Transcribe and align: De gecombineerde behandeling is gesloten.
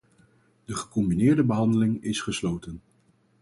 De 0.65 0.75
gecombineerde 0.75 1.43
behandeling 1.43 2.03
is 2.03 2.21
gesloten. 2.21 2.81